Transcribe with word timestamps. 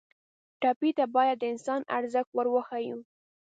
ټپي 0.61 0.89
ته 0.97 1.05
باید 1.15 1.37
د 1.39 1.43
انسان 1.53 1.81
ارزښت 1.97 2.31
ور 2.33 2.47
وښیو. 2.53 2.97